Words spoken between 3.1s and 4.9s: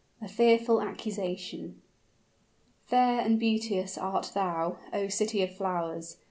and beauteous art thou,